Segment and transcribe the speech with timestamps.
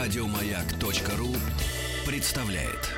[0.00, 1.36] Радиомаяк.ру
[2.06, 2.88] представляет.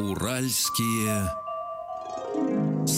[0.00, 1.30] Уральские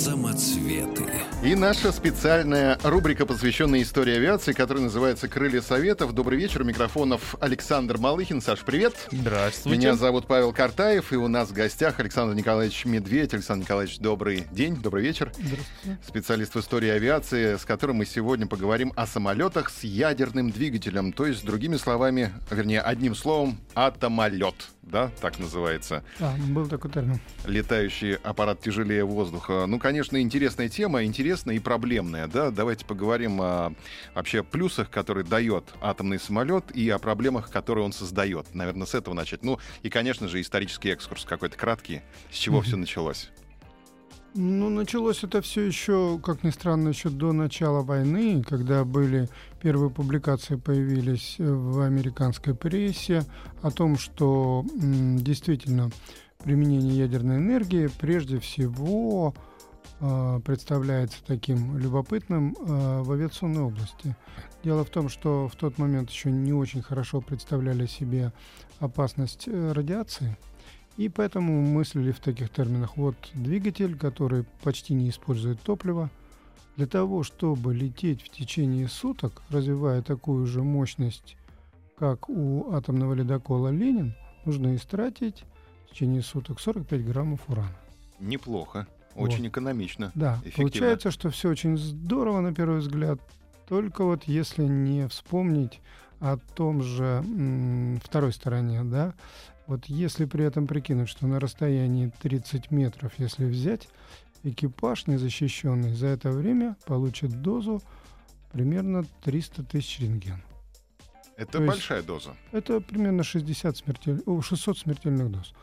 [0.00, 1.04] самоцветы.
[1.42, 6.14] И наша специальная рубрика, посвященная истории авиации, которая называется «Крылья Советов».
[6.14, 6.62] Добрый вечер.
[6.62, 8.40] У микрофонов Александр Малыхин.
[8.40, 8.94] Саш, привет.
[9.10, 9.78] Здравствуйте.
[9.78, 13.34] Меня зовут Павел Картаев, и у нас в гостях Александр Николаевич Медведь.
[13.34, 15.32] Александр Николаевич, добрый день, добрый вечер.
[15.34, 15.98] Здравствуйте.
[16.06, 21.12] Специалист в истории авиации, с которым мы сегодня поговорим о самолетах с ядерным двигателем.
[21.12, 24.54] То есть, другими словами, вернее, одним словом, атомолет.
[24.82, 26.02] Да, так называется.
[26.18, 27.20] Да, был такой термин.
[27.46, 29.66] Летающий аппарат тяжелее воздуха.
[29.68, 32.26] Ну, конечно, интересная тема, интересная и проблемная.
[32.26, 32.50] Да?
[32.50, 33.74] Давайте поговорим о
[34.14, 38.54] вообще плюсах, которые дает атомный самолет, и о проблемах, которые он создает.
[38.54, 39.42] Наверное, с этого начать.
[39.42, 42.02] Ну, и, конечно же, исторический экскурс какой-то краткий.
[42.30, 43.30] С чего все началось?
[44.34, 49.28] Ну, началось это все еще, как ни странно, еще до начала войны, когда были
[49.60, 53.24] первые публикации появились э, в американской прессе
[53.60, 55.90] о том, что м, действительно
[56.44, 59.34] применение ядерной энергии прежде всего
[60.44, 64.16] представляется таким любопытным э, в авиационной области.
[64.64, 68.32] Дело в том, что в тот момент еще не очень хорошо представляли себе
[68.78, 70.36] опасность э, радиации.
[70.96, 72.96] И поэтому мыслили в таких терминах.
[72.96, 76.10] Вот двигатель, который почти не использует топливо,
[76.76, 81.36] для того, чтобы лететь в течение суток, развивая такую же мощность,
[81.98, 84.14] как у атомного ледокола «Ленин»,
[84.44, 85.44] нужно истратить
[85.86, 87.76] в течение суток 45 граммов урана.
[88.18, 88.86] Неплохо.
[89.20, 89.48] Очень Вот.
[89.48, 90.12] экономично.
[90.14, 90.70] Да, Эффективно.
[90.70, 93.20] получается, что все очень здорово на первый взгляд,
[93.68, 95.80] только вот если не вспомнить
[96.20, 97.24] о том же
[98.02, 99.14] второй стороне, да,
[99.66, 103.88] вот если при этом прикинуть, что на расстоянии 30 метров, если взять,
[104.42, 107.80] экипаж незащищенный за это время получит дозу
[108.52, 110.42] примерно 300 тысяч рентген.
[111.36, 112.34] Это то большая доза.
[112.52, 114.22] Это примерно 60 смертель...
[114.26, 115.54] о, 600 смертельных доз.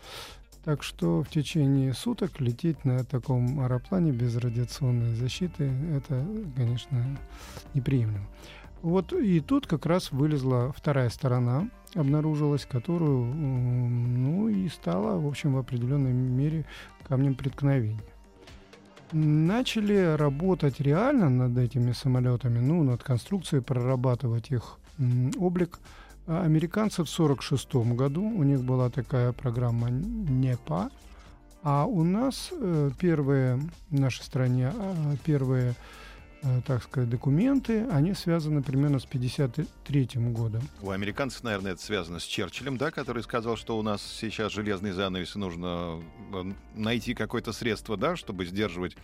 [0.68, 7.06] Так что в течение суток лететь на таком аэроплане без радиационной защиты, это, конечно,
[7.74, 8.28] неприемлемо.
[8.82, 15.54] Вот и тут как раз вылезла вторая сторона, обнаружилась, которую, ну и стала, в общем,
[15.54, 16.66] в определенной мере
[17.08, 18.04] камнем преткновения.
[19.14, 24.80] Начали работать реально над этими самолетами, ну, над конструкцией, прорабатывать их
[25.38, 25.80] облик
[26.28, 30.92] Американцы в 1946 году, у них была такая программа НЕПА,
[31.64, 35.74] а у нас э, первые в нашей стране а, первые,
[36.44, 40.62] э, так сказать, документы, они связаны примерно с 1953 годом.
[40.82, 44.92] У американцев, наверное, это связано с Черчиллем, да, который сказал, что у нас сейчас железный
[44.92, 46.02] занавес, и нужно
[46.34, 46.44] э,
[46.76, 48.98] найти какое-то средство, да, чтобы сдерживать.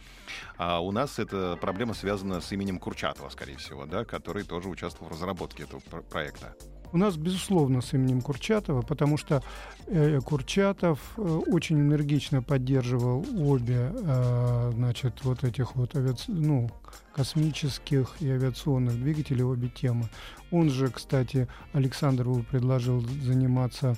[0.57, 5.07] А у нас эта проблема связана с именем Курчатова, скорее всего, да, который тоже участвовал
[5.07, 6.53] в разработке этого про- проекта.
[6.93, 9.41] У нас, безусловно, с именем Курчатова, потому что
[9.87, 16.69] э, Курчатов э, очень энергично поддерживал обе, э, значит, вот этих вот авиаци- ну,
[17.15, 20.07] космических и авиационных двигателей, обе темы.
[20.51, 23.95] Он же, кстати, Александрову предложил заниматься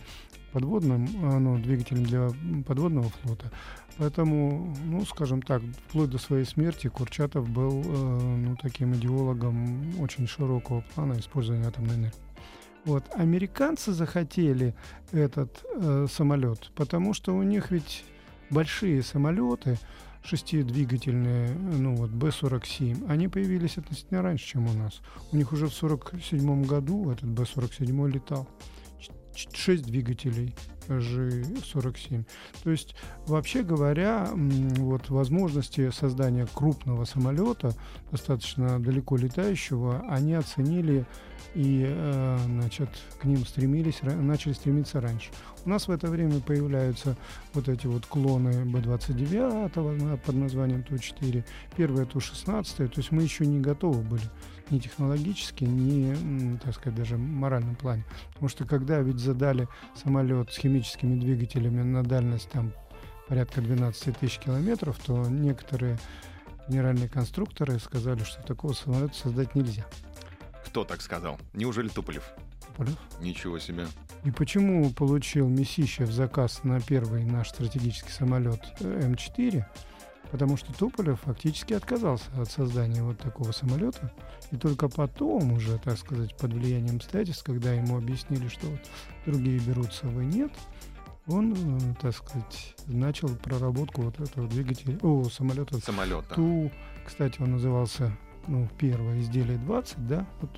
[0.54, 2.30] подводным, э, ну, двигателем для
[2.66, 3.52] подводного флота.
[3.98, 10.28] Поэтому, ну, скажем так, вплоть до своей смерти Курчатов был, э, ну, таким идеологом очень
[10.28, 12.25] широкого плана использования атомной энергии.
[12.85, 13.03] Вот.
[13.16, 14.75] Американцы захотели
[15.12, 18.06] этот э, самолет, потому что у них ведь
[18.51, 19.78] большие самолеты,
[20.23, 25.01] шестидвигательные, ну вот Б-47, они появились относительно раньше, чем у нас.
[25.31, 28.47] У них уже в 47 году этот Б-47 летал.
[29.35, 30.56] Ч- ч- Шесть двигателей
[30.88, 32.23] G47.
[32.63, 32.96] То есть,
[33.28, 37.73] вообще говоря, вот возможности создания крупного самолета,
[38.12, 41.05] достаточно далеко летающего, они оценили
[41.53, 42.90] и э, значит,
[43.20, 45.32] к ним стремились, начали стремиться раньше.
[45.66, 47.16] У нас в это время появляются
[47.53, 51.43] вот эти вот клоны Б-29 на- под названием Ту-4,
[51.78, 54.23] первые Ту-16, то есть мы еще не готовы были
[54.72, 58.06] ни технологически, ни, так сказать, даже моральном плане.
[58.34, 62.73] Потому что когда ведь задали самолет с химическими двигателями на дальность там
[63.28, 65.97] порядка 12 тысяч километров, то некоторые
[66.67, 69.85] генеральные конструкторы сказали, что такого самолета создать нельзя.
[70.66, 71.40] Кто так сказал?
[71.53, 72.23] Неужели Туполев?
[72.67, 72.97] Туполев.
[73.22, 73.88] Ничего себе.
[74.23, 79.64] И почему получил Месищев заказ на первый наш стратегический самолет э, М4?
[80.35, 84.11] Потому что Туполев фактически отказался от создания вот такого самолета.
[84.52, 88.82] И только потом уже, так сказать, под влиянием обстоятельств, когда ему объяснили, что вот
[89.26, 90.52] другие берутся, вы нет,
[91.28, 95.79] он, э, так сказать, начал проработку вот этого двигателя, о, самолета.
[95.79, 96.35] Самолета.
[96.35, 96.70] Ту,
[97.05, 98.11] кстати, он назывался,
[98.47, 100.52] ну, первое изделие 20, да, вот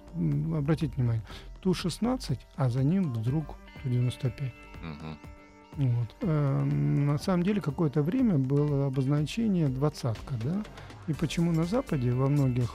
[0.57, 1.23] обратите внимание,
[1.62, 3.45] Ту-16, а за ним вдруг
[3.83, 4.41] Ту-95.
[4.41, 5.37] Угу.
[5.77, 6.15] Вот.
[6.21, 10.63] Э, на самом деле какое-то время было обозначение двадцатка, да,
[11.07, 12.74] и почему на Западе во многих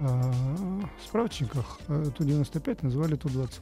[0.00, 0.32] э,
[1.04, 3.60] справочниках э, Ту-95 называли Ту-20.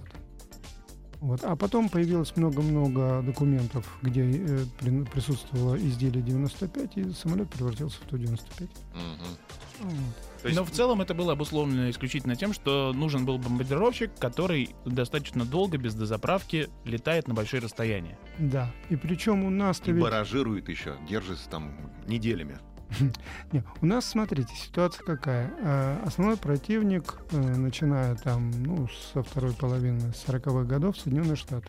[1.21, 1.45] Вот.
[1.45, 8.07] А потом появилось много-много документов, где э, при, присутствовало изделие 95, и самолет превратился в
[8.09, 8.63] Ту-95.
[8.65, 9.91] Угу.
[9.91, 10.28] Вот.
[10.45, 10.57] Есть...
[10.57, 15.79] Но в целом это было обусловлено исключительно тем, что нужен был бомбардировщик, который достаточно долго,
[15.79, 18.19] без дозаправки, летает на большие расстояния.
[18.39, 19.83] Да, и причем у нас...
[19.85, 20.03] И ведь...
[20.03, 22.59] баражирует еще, держится там неделями.
[23.53, 25.53] Не, у нас, смотрите, ситуация какая.
[25.61, 31.69] Э, основной противник, э, начиная там, ну, со второй половины 40-х годов, Соединенные Штаты.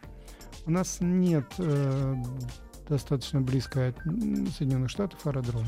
[0.65, 2.15] У нас нет э,
[2.87, 3.97] достаточно близко от
[4.57, 5.67] Соединенных Штатов аэродрома.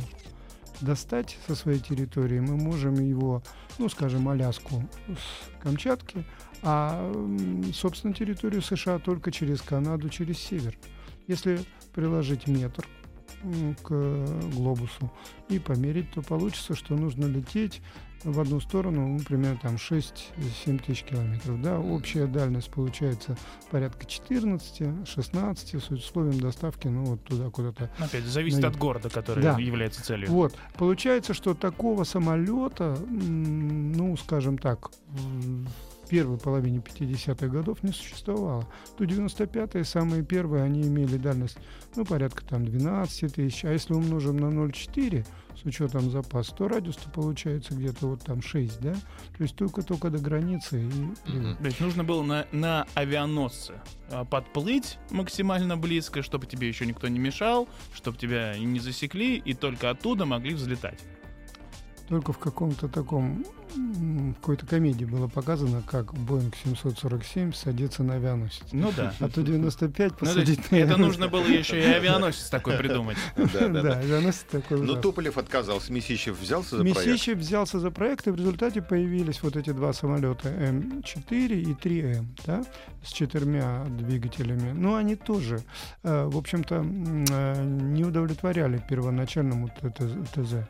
[0.82, 3.44] Достать со своей территории мы можем его,
[3.78, 6.26] ну, скажем, Аляску с Камчатки,
[6.64, 7.12] а,
[7.74, 10.78] собственно, территорию США только через Канаду, через север.
[11.28, 11.60] Если
[11.94, 12.88] приложить метр
[13.82, 13.90] к
[14.54, 15.12] глобусу
[15.50, 17.82] и померить, то получится, что нужно лететь
[18.24, 21.62] в одну сторону, ну, примерно там 6-7 тысяч километров.
[21.62, 23.38] Да, общая дальность получается
[23.70, 27.90] порядка 14-16 с условием доставки, ну, вот туда куда-то.
[27.98, 28.68] Опять, зависит на...
[28.70, 29.58] от города, который да.
[29.58, 30.30] является целью.
[30.30, 30.56] Вот.
[30.78, 34.92] Получается, что такого самолета, ну, скажем так,
[36.12, 38.68] первой половине 50-х годов не существовало.
[38.98, 41.58] То 95-е, самые первые, они имели дальность,
[41.96, 43.64] ну, порядка там 12 тысяч.
[43.64, 45.26] А если умножим на 0,4
[45.56, 48.94] с учетом запаса, то радиус-то получается где-то вот там 6, да?
[48.94, 50.82] То есть только-только до границы.
[50.82, 50.90] И...
[50.90, 51.58] Mm-hmm.
[51.60, 53.76] То есть нужно было на, на авианосце
[54.10, 59.54] а, подплыть максимально близко, чтобы тебе еще никто не мешал, чтобы тебя не засекли, и
[59.54, 61.00] только оттуда могли взлетать
[62.12, 68.66] только в каком-то таком в какой-то комедии было показано, как Боинг 747 садится на авианосец.
[68.74, 69.14] Ну да.
[69.22, 73.16] А то 95 ну, посадить ну, на Это нужно было еще и авианосец такой придумать.
[73.54, 74.82] Да, да, авианосец такой.
[74.82, 77.06] Но Туполев отказался, Месищев взялся за проект?
[77.06, 82.26] Месищев взялся за проект, и в результате появились вот эти два самолета М4 и 3М,
[82.46, 82.66] да,
[83.06, 84.74] с четырьмя двигателями.
[84.74, 85.62] Но они тоже,
[86.04, 90.68] э, в общем-то, э, не удовлетворяли первоначальному ТЗ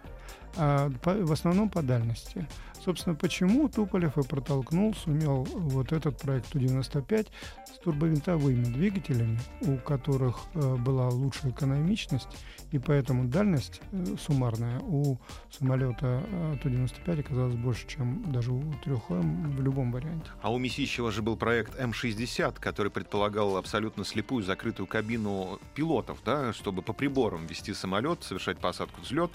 [0.56, 2.48] в основном по дальности.
[2.84, 7.28] Собственно, почему Туполев и протолкнул, сумел вот этот проект Ту-95
[7.72, 12.28] с турбовинтовыми двигателями, у которых э, была лучшая экономичность,
[12.72, 15.18] и поэтому дальность э, суммарная у
[15.52, 20.32] самолета э, Ту-95 оказалась больше, чем даже у 3М в любом варианте.
[20.42, 26.52] А у Месищева же был проект М-60, который предполагал абсолютно слепую закрытую кабину пилотов, да,
[26.52, 29.32] чтобы по приборам вести самолет, совершать посадку-взлет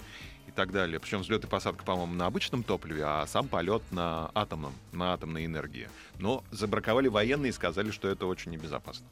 [0.52, 1.00] так далее.
[1.00, 5.46] Причем взлет и посадка, по-моему, на обычном топливе, а сам полет на атомном, на атомной
[5.46, 5.88] энергии.
[6.19, 9.06] Но забраковали военные и сказали, что это очень небезопасно.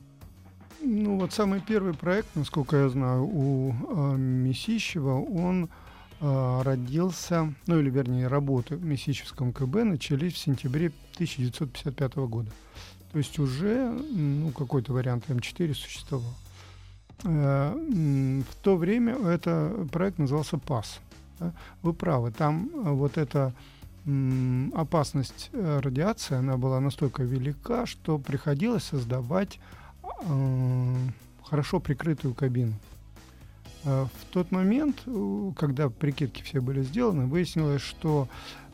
[0.80, 5.70] Ну вот самый первый проект, насколько я знаю, у э, Месищева, он
[6.20, 12.50] э, родился, ну или вернее работы в Месищевском КБ начались в сентябре 1955 года.
[13.12, 16.34] То есть уже ну, какой-то вариант М4 существовал.
[17.24, 21.00] Э, в то время это проект назывался ПАС.
[21.82, 23.54] Вы правы, там э, вот эта
[24.74, 29.58] опасность э, радиации, она была настолько велика, что приходилось создавать
[30.02, 30.94] э,
[31.42, 32.74] хорошо прикрытую кабину.
[33.82, 35.02] В тот момент,
[35.58, 38.28] когда прикидки все были сделаны, выяснилось, что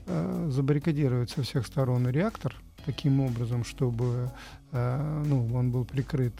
[0.06, 2.54] забаррикадировать со всех сторон реактор
[2.86, 4.30] таким образом, чтобы
[4.70, 6.34] ну, он был прикрыт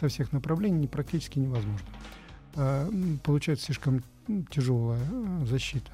[0.00, 1.86] со всех направлений, практически невозможно.
[3.22, 4.02] Получается слишком
[4.50, 5.90] тяжелая э, защита.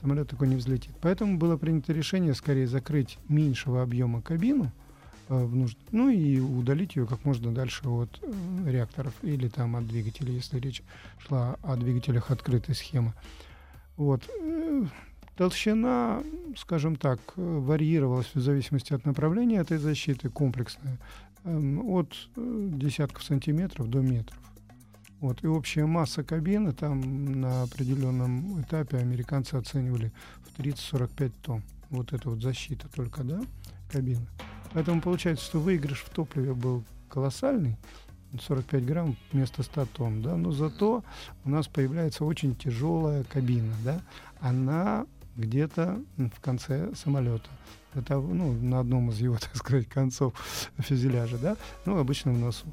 [0.00, 0.94] Самолет такой не взлетит.
[1.00, 4.70] Поэтому было принято решение скорее закрыть меньшего объема кабину,
[5.28, 10.34] э, ну и удалить ее как можно дальше от э, реакторов или там от двигателей,
[10.34, 10.82] если речь
[11.18, 13.14] шла о двигателях открытой схемы.
[13.96, 14.28] Вот.
[15.36, 16.20] Толщина,
[16.56, 20.98] скажем так, варьировалась в зависимости от направления этой защиты, комплексная,
[21.44, 24.38] эм, от десятков сантиметров до метров.
[25.20, 31.62] Вот, и общая масса кабины там на определенном этапе американцы оценивали в 30-45 тонн.
[31.90, 33.40] Вот это вот защита только, да,
[33.90, 34.26] кабины.
[34.72, 37.76] Поэтому получается, что выигрыш в топливе был колоссальный,
[38.40, 41.02] 45 грамм вместо 100 тонн, да, но зато
[41.44, 44.02] у нас появляется очень тяжелая кабина, да,
[44.40, 45.06] она
[45.36, 47.48] где-то в конце самолета.
[47.94, 50.34] Это, ну, на одном из его, так сказать, концов
[50.78, 51.56] фюзеляжа, да,
[51.86, 52.66] ну, обычно в носу.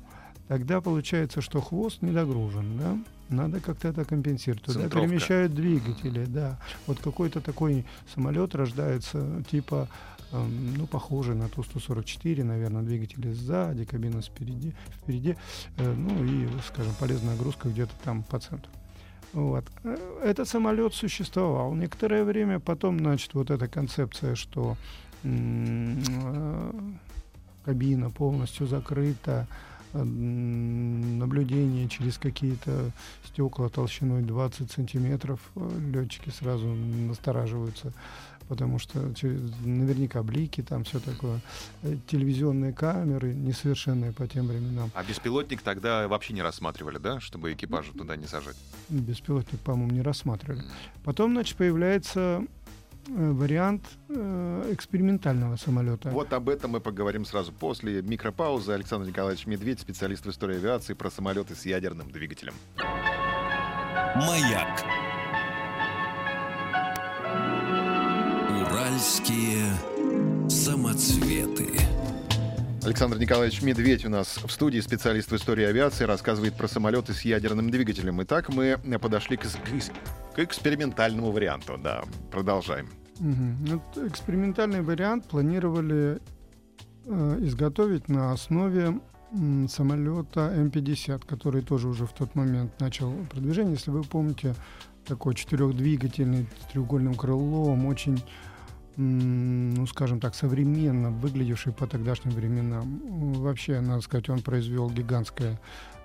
[0.47, 2.97] Тогда получается, что хвост не догружен, да,
[3.29, 4.63] надо как-то это компенсировать.
[4.63, 5.07] Туда Центровка.
[5.07, 6.59] перемещают двигатели, да.
[6.85, 7.83] Вот какой-то такой
[8.13, 9.87] самолет рождается, типа,
[10.31, 15.35] эм, ну, похожий на Ту-144, наверное, двигатели сзади, кабина спереди, впереди,
[15.77, 18.69] э, ну, и, скажем, полезная нагрузка где-то там по центру.
[19.33, 19.65] Вот.
[19.83, 24.77] Э, Этот самолет существовал некоторое время, потом, значит, вот эта концепция, что
[25.23, 26.71] м, э,
[27.65, 29.47] кабина полностью закрыта,
[30.03, 32.91] наблюдение через какие-то
[33.27, 37.93] стекла толщиной 20 сантиметров, э, летчики сразу настораживаются,
[38.47, 41.39] потому что через- наверняка блики, там все такое,
[41.83, 44.91] Э, телевизионные камеры, несовершенные по тем временам.
[44.93, 48.55] А беспилотник тогда вообще не рассматривали, да, чтобы экипажу туда не сажать?
[48.89, 50.61] Беспилотник, по-моему, не рассматривали.
[51.03, 52.43] Потом, значит, появляется
[53.07, 56.09] вариант э, экспериментального самолета.
[56.09, 58.73] Вот об этом мы поговорим сразу после микропаузы.
[58.73, 62.53] Александр Николаевич Медведь, специалист в истории авиации, про самолеты с ядерным двигателем.
[64.15, 64.83] Маяк.
[68.61, 69.65] Уральские
[70.49, 71.69] самоцветы.
[72.85, 77.21] Александр Николаевич Медведь у нас в студии, специалист в истории авиации, рассказывает про самолеты с
[77.21, 78.21] ядерным двигателем.
[78.21, 79.43] Итак, мы подошли к,
[80.35, 81.79] к экспериментальному варианту.
[81.81, 82.89] Да, продолжаем.
[83.19, 83.65] Мгм.
[83.65, 86.21] Вот экспериментальный вариант планировали
[87.05, 88.99] э, изготовить на основе
[89.67, 93.73] самолета М-50, который тоже уже в тот момент начал продвижение.
[93.73, 94.53] Если вы помните,
[95.07, 98.21] такой четырехдвигательный треугольным крылом, очень,
[98.97, 103.33] ну скажем так, современно выглядевший по тогдашним временам.
[103.33, 105.59] Вообще, надо сказать, он произвел гигантское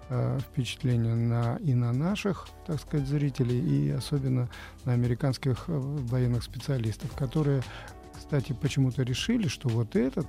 [0.08, 4.48] э, впечатление на, и на наших, так сказать, зрителей, и особенно
[4.84, 7.62] на американских э, военных специалистов, которые,
[8.16, 10.26] кстати, почему-то решили, что вот этот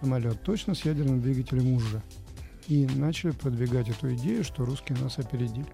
[0.00, 2.02] самолет точно с ядерным двигателем уже.
[2.68, 5.66] И начали продвигать эту идею, что русские нас опередили.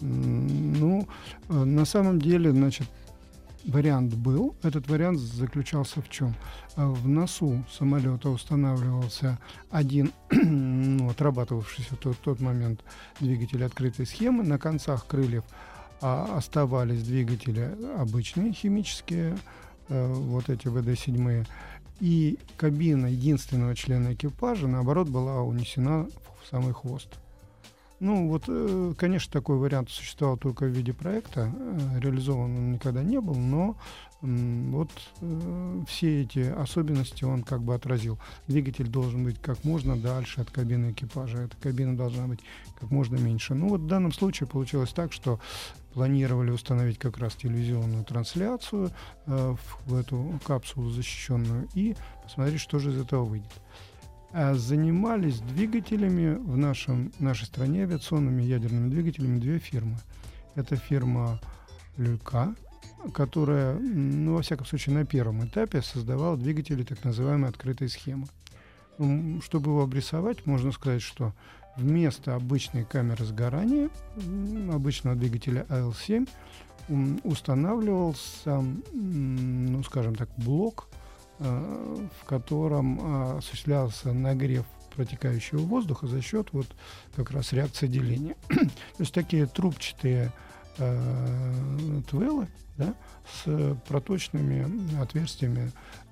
[0.00, 1.06] Ну,
[1.48, 2.88] э, на самом деле, значит,
[3.64, 4.56] вариант был.
[4.62, 6.34] Этот вариант заключался в чем?
[6.76, 9.38] Э, В носу самолета устанавливался
[9.70, 12.84] один, ну, отрабатывавшийся в тот, тот момент
[13.20, 14.42] двигатель открытой схемы.
[14.44, 15.44] На концах крыльев
[16.00, 19.36] а, оставались двигатели обычные, химические,
[19.88, 21.46] э, вот эти ВД-7.
[22.00, 26.06] И кабина единственного члена экипажа, наоборот, была унесена
[26.42, 27.08] в самый хвост.
[28.00, 33.02] Ну, вот, э, конечно, такой вариант существовал только в виде проекта, э, реализован он никогда
[33.02, 33.76] не был, но
[34.20, 34.90] вот
[35.20, 38.18] э, все эти особенности он как бы отразил.
[38.48, 42.40] Двигатель должен быть как можно дальше от кабины экипажа, эта кабина должна быть
[42.80, 43.54] как можно меньше.
[43.54, 45.40] Ну, вот в данном случае получилось так, что
[45.92, 48.90] планировали установить как раз телевизионную трансляцию
[49.26, 53.50] в эту капсулу защищенную и посмотреть, что же из этого выйдет.
[54.32, 59.96] А занимались двигателями в нашем, нашей стране авиационными ядерными двигателями две фирмы.
[60.54, 61.40] Это фирма
[61.96, 62.54] Люлька,
[63.14, 68.26] которая, ну, во всяком случае, на первом этапе создавала двигатели так называемой открытой схемы.
[69.42, 71.32] Чтобы его обрисовать, можно сказать, что
[71.76, 73.88] вместо обычной камеры сгорания,
[74.72, 76.28] обычного двигателя АЛ-7,
[76.88, 80.88] м, устанавливался, ну, скажем так, блок,
[81.38, 86.66] в котором э, осуществлялся нагрев протекающего воздуха за счет вот
[87.14, 88.36] как раз реакции деления.
[88.48, 88.66] То
[88.98, 90.32] есть такие трубчатые
[90.78, 92.94] э, твелы да,
[93.44, 95.70] с проточными отверстиями.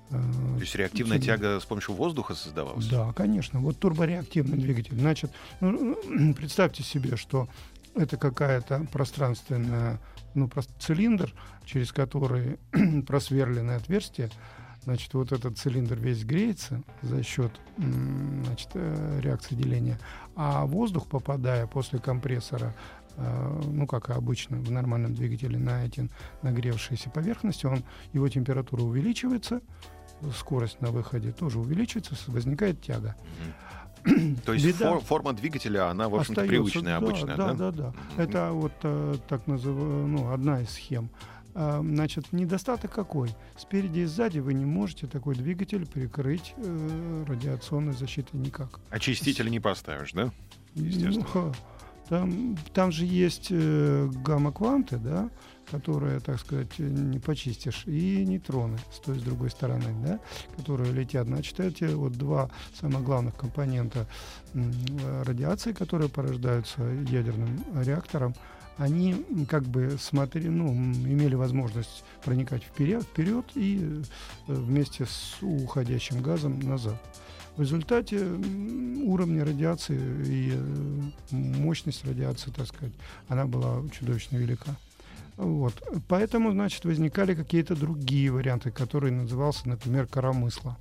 [0.09, 0.21] э,
[0.55, 2.87] То есть реактивная тяга с помощью воздуха создавалась?
[2.87, 3.59] да, конечно.
[3.59, 4.97] Вот турбореактивный двигатель.
[4.97, 7.49] Значит, ну, представьте себе, что
[7.95, 9.99] это какая-то пространственная,
[10.35, 11.33] ну, цилиндр,
[11.65, 12.57] через который
[13.07, 14.29] просверленное отверстие.
[14.87, 19.99] Значит, вот этот цилиндр весь греется за счет значит, э, реакции деления.
[20.37, 22.73] А воздух, попадая после компрессора,
[23.17, 26.09] э, ну, как и обычно в нормальном двигателе, на эти
[26.41, 29.59] нагревшиеся поверхности, он, его температура увеличивается,
[30.33, 33.17] скорость на выходе тоже увеличивается, возникает тяга.
[34.45, 34.93] То есть Беда.
[34.93, 37.53] фор- форма двигателя, она, в общем-то, привычная, да, обычная, да?
[37.53, 37.71] да?
[37.71, 37.93] Да, да.
[38.23, 41.09] Это вот э, так называемая, ну, одна из схем.
[41.81, 43.29] Значит, недостаток какой?
[43.57, 48.79] Спереди и сзади вы не можете такой двигатель прикрыть э, радиационной защитой никак.
[48.89, 50.31] Очиститель не поставишь, да?
[50.75, 51.25] Естественно.
[51.33, 51.53] Ну,
[52.09, 55.29] там, там же есть э, гамма-кванты, да,
[55.69, 60.19] которые, так сказать, не почистишь, и нейтроны с той и с другой стороны, да,
[60.55, 61.27] которые летят.
[61.27, 62.49] Значит, эти вот два
[62.79, 64.07] самых главных компонента
[65.25, 68.33] радиации, которые порождаются ядерным реактором,
[68.77, 73.79] они как бы смотри, ну, имели возможность проникать вперед, вперед и
[74.47, 76.95] э, вместе с уходящим газом назад.
[77.55, 78.19] В результате
[79.03, 82.93] уровня радиации и э, мощность радиации, так сказать,
[83.27, 84.77] она была чудовищно велика.
[85.37, 85.73] Вот.
[86.07, 90.77] Поэтому, значит, возникали какие-то другие варианты, которые назывался, например, коромысло.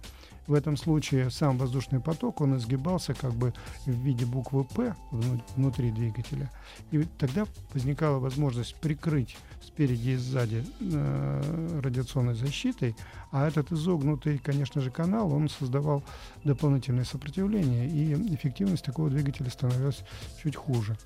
[0.46, 3.52] В этом случае сам воздушный поток, он изгибался как бы
[3.84, 6.50] в виде буквы «П» внутри двигателя.
[6.92, 12.94] И тогда возникала возможность прикрыть спереди и сзади э, радиационной защитой,
[13.32, 16.04] а этот изогнутый, конечно же, канал, он создавал
[16.44, 20.04] дополнительное сопротивление, и эффективность такого двигателя становилась
[20.42, 20.96] чуть хуже.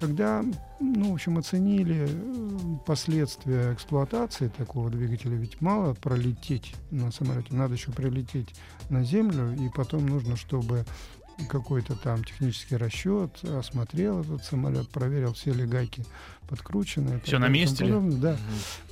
[0.00, 0.42] Когда,
[0.80, 7.74] ну, в общем, оценили э, последствия эксплуатации такого двигателя, ведь мало пролететь на самолете, надо
[7.74, 8.54] еще прилететь
[8.88, 10.86] на Землю, и потом нужно, чтобы
[11.48, 16.04] какой-то там технический расчет осмотрел этот самолет, проверил, все ли гайки
[16.48, 17.20] подкручены.
[17.24, 17.92] Все на месте ли?
[18.18, 18.32] Да.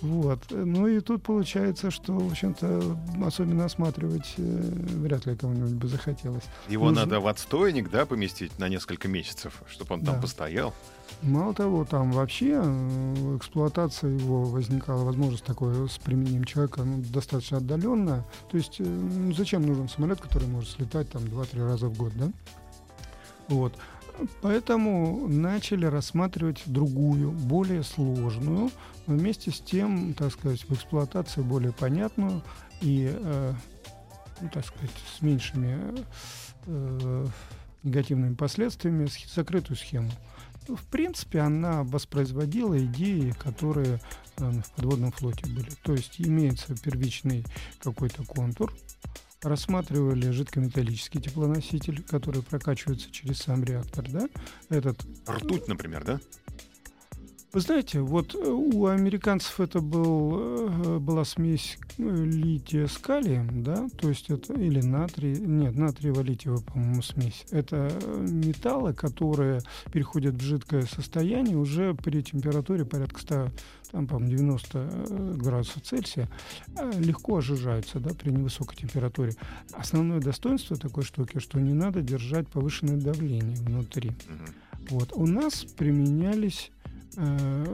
[0.01, 0.09] Угу.
[0.09, 0.41] Вот.
[0.51, 6.45] Ну и тут получается, что, в общем-то, особенно осматривать э, вряд ли кому-нибудь бы захотелось.
[6.69, 7.05] Его Нужно...
[7.05, 10.13] надо в отстойник, да, поместить на несколько месяцев, чтобы он да.
[10.13, 10.75] там постоял.
[11.23, 17.57] Мало того, там вообще э, эксплуатация его возникала, возможность такой с применением человека ну, достаточно
[17.59, 18.25] отдаленная.
[18.51, 22.13] То есть э, ну, зачем нужен самолет, который может слетать там 2-3 раза в год,
[22.15, 22.31] да?
[23.49, 23.75] Вот.
[24.43, 28.71] Поэтому начали рассматривать другую, более сложную,
[29.07, 32.43] но вместе с тем, так сказать, в эксплуатации более понятную
[32.81, 33.55] и, э,
[34.41, 35.79] ну, так сказать, с меньшими
[36.67, 37.27] э,
[37.83, 40.11] негативными последствиями закрытую схему.
[40.69, 44.01] В принципе, она воспроизводила идеи, которые
[44.37, 45.71] э, в подводном флоте были.
[45.83, 47.45] То есть имеется первичный
[47.81, 48.73] какой-то контур,
[49.43, 54.29] рассматривали жидкометаллический теплоноситель, который прокачивается через сам реактор, да?
[54.69, 55.01] Этот...
[55.29, 56.21] Ртуть, например, да?
[57.51, 63.63] Вы знаете, вот э, у американцев это был, э, была смесь э, лития с калием,
[63.63, 67.47] да, то есть это или натрий, нет, натриево-литиевая, по-моему, смесь.
[67.51, 67.91] Это
[68.29, 73.49] металлы, которые переходят в жидкое состояние уже при температуре порядка 100,
[73.93, 76.29] там, по-моему, 90 градусов Цельсия,
[76.99, 79.33] легко ожижаются, да, при невысокой температуре.
[79.73, 84.13] Основное достоинство такой штуки, что не надо держать повышенное давление внутри.
[84.91, 85.13] Вот.
[85.15, 86.71] У нас применялись
[87.17, 87.67] э,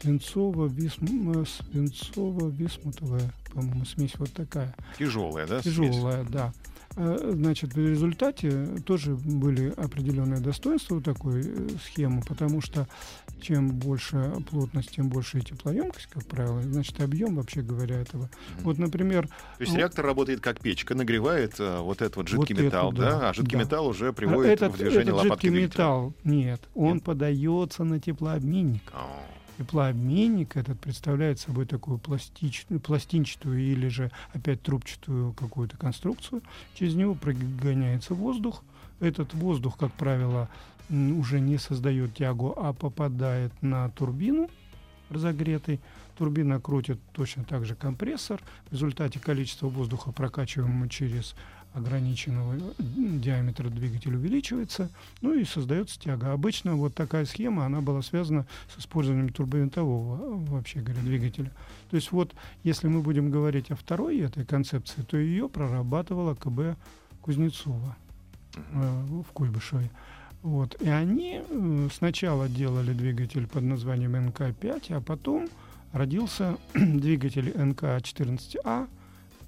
[0.00, 2.50] свинцово-висмутовая, свинцово
[3.52, 4.74] по-моему, смесь вот такая.
[4.98, 5.62] Тяжелая, да?
[5.62, 6.32] Тяжелая, смесь?
[6.32, 6.52] да.
[6.96, 12.86] Э, значит, в результате тоже были определенные достоинства у такой э, схемы, потому что
[13.44, 18.24] чем больше плотность, тем больше и теплоемкость, как правило, значит, объем, вообще говоря, этого.
[18.24, 18.62] Mm-hmm.
[18.62, 19.28] Вот, например...
[19.28, 23.00] То есть реактор работает как печка, нагревает а, вот этот вот жидкий вот металл, это,
[23.00, 23.64] да, да, а жидкий да.
[23.64, 27.04] металл уже приводит этот, в движение этот лопатки жидкий металл, нет, он нет?
[27.04, 28.82] подается на теплообменник.
[28.92, 29.24] Oh.
[29.58, 36.42] Теплообменник этот представляет собой такую пластичную, пластинчатую или же опять трубчатую какую-то конструкцию.
[36.74, 38.64] Через него прогоняется воздух.
[39.00, 40.48] Этот воздух, как правило,
[40.90, 44.48] уже не создает тягу, а попадает на турбину
[45.10, 45.80] разогретый.
[46.16, 48.40] Турбина крутит точно так же компрессор.
[48.68, 51.34] В результате количество воздуха, прокачиваемого через
[51.74, 56.32] ограниченного диаметра двигателя увеличивается, ну и создается тяга.
[56.32, 61.50] Обычно вот такая схема, она была связана с использованием турбовинтового, вообще говоря, двигателя.
[61.90, 66.78] То есть вот, если мы будем говорить о второй этой концепции, то ее прорабатывала КБ
[67.20, 67.96] Кузнецова
[68.54, 69.90] э, в Куйбышеве.
[70.44, 70.76] Вот.
[70.82, 71.40] И они
[71.90, 75.48] сначала делали двигатель под названием НК-5, а потом
[75.92, 78.86] родился двигатель НК-14А,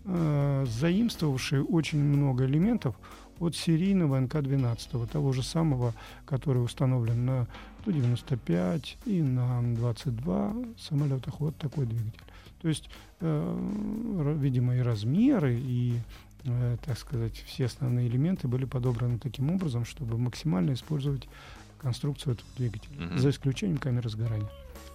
[0.07, 2.97] э, заимствовавший очень много элементов
[3.41, 5.93] от серийного НК-12, того же самого,
[6.25, 7.47] который установлен на
[7.85, 11.41] Ту-95 и на Ан-22 самолетах.
[11.41, 12.25] Вот такой двигатель.
[12.63, 12.89] То есть,
[13.21, 16.01] э, видимо, и размеры, и
[16.47, 21.29] Э, так сказать, все основные элементы были подобраны таким образом, чтобы максимально использовать
[21.79, 23.19] конструкцию этого двигателя, угу.
[23.19, 24.49] за исключением камеры сгорания.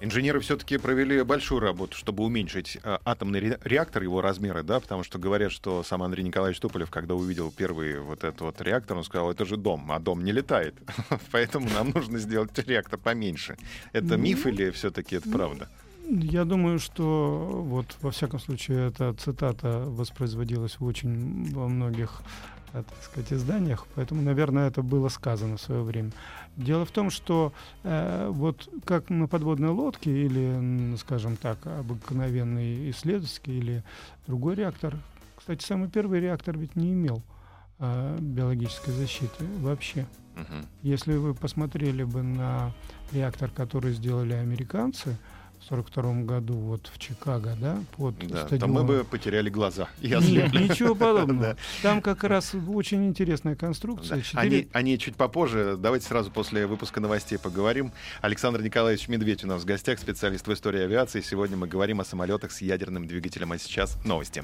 [0.03, 5.19] Инженеры все-таки провели большую работу, чтобы уменьшить э, атомный реактор, его размеры, да, потому что
[5.19, 9.29] говорят, что сам Андрей Николаевич Туполев, когда увидел первый вот этот вот реактор, он сказал,
[9.29, 10.73] это же дом, а дом не летает,
[11.31, 13.57] поэтому нам нужно сделать реактор поменьше.
[13.93, 15.69] Это ну, миф или все-таки это ну, правда?
[16.13, 22.21] Я думаю, что вот во всяком случае эта цитата воспроизводилась в очень во многих
[22.73, 26.11] так сказать, изданиях, поэтому, наверное, это было сказано в свое время.
[26.57, 33.57] Дело в том, что э, вот как на подводной лодке или, скажем так, обыкновенный исследовательский
[33.57, 33.83] или
[34.27, 34.95] другой реактор,
[35.35, 37.21] кстати, самый первый реактор ведь не имел
[37.79, 40.05] э, биологической защиты вообще.
[40.35, 40.65] Мгм.
[40.81, 42.73] Если вы посмотрели бы на
[43.11, 45.17] реактор, который сделали американцы
[45.61, 48.59] в 42 году вот в Чикаго, да, под Да, стадионом.
[48.59, 49.87] там мы бы потеряли глаза.
[50.01, 51.41] и Нет, ничего подобного.
[51.41, 51.55] Да.
[51.81, 54.23] Там как раз очень интересная конструкция.
[54.33, 54.39] Да.
[54.41, 55.75] Они, они чуть попозже.
[55.77, 57.91] Давайте сразу после выпуска новостей поговорим.
[58.21, 61.21] Александр Николаевич Медведь у нас в гостях, специалист в истории авиации.
[61.21, 63.51] Сегодня мы говорим о самолетах с ядерным двигателем.
[63.51, 64.43] А сейчас новости.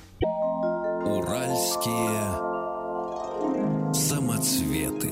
[1.06, 2.22] Уральские
[3.94, 5.12] самоцветы.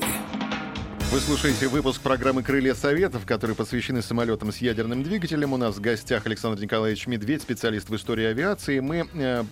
[1.12, 5.52] Вы слушаете выпуск программы «Крылья Советов», которые посвящены самолетам с ядерным двигателем.
[5.52, 8.80] У нас в гостях Александр Николаевич Медведь, специалист в истории авиации.
[8.80, 9.44] Мы э,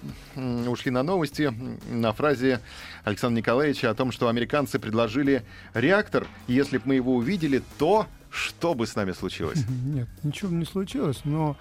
[0.66, 1.54] ушли на новости
[1.90, 2.60] на фразе
[3.04, 6.26] Александра Николаевича о том, что американцы предложили реактор.
[6.48, 9.64] Если бы мы его увидели, то что бы с нами случилось?
[9.84, 11.56] Нет, ничего не случилось, но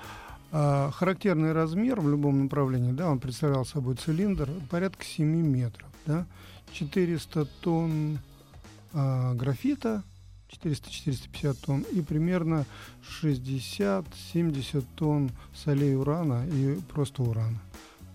[0.52, 6.26] а, характерный размер в любом направлении, да, он представлял собой цилиндр порядка 7 метров, да,
[6.74, 8.20] 400 тонн
[8.94, 10.04] а, графита,
[10.50, 12.66] 400-450 тонн и примерно
[13.24, 17.60] 60-70 тонн солей урана и просто урана.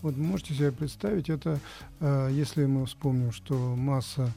[0.02, 1.58] Вот можете себе представить, это,
[2.00, 4.32] а, если мы вспомним, что масса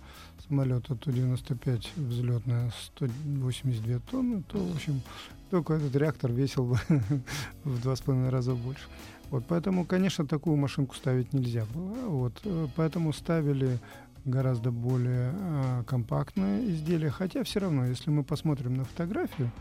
[0.48, 5.02] самолета Ту-95 взлетная 182 тонны, то, в общем,
[5.50, 6.80] только этот реактор весил бы
[7.64, 8.84] в два с половиной раза больше.
[9.30, 11.94] Вот, поэтому, конечно, такую машинку ставить нельзя было.
[12.08, 13.80] Вот, э, поэтому ставили
[14.26, 17.10] гораздо более а, компактное изделие.
[17.10, 19.52] Хотя все равно, если мы посмотрим на фотографию,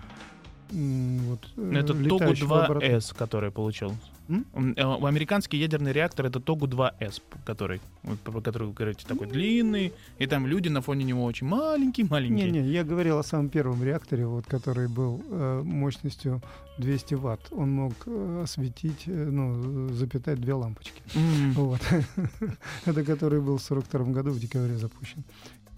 [0.71, 3.95] вот, э, Это летающей лаборатории- Тогу-2С, который получил.
[4.29, 4.45] М?
[4.77, 7.81] Э, Американский ядерный реактор это Тогу-2С, который,
[8.25, 12.51] про который вы говорите, такой длинный, и там люди на фоне него очень маленькие-маленькие.
[12.51, 16.41] Не-не, я говорил о самом первом реакторе, вот, который был э, мощностью
[16.79, 17.41] 200 ватт.
[17.51, 21.03] Он мог э, осветить, э, ну, запитать две лампочки.
[21.17, 21.53] М.
[21.55, 21.81] Вот.
[22.87, 25.25] Это который был в 42 году в декабре запущен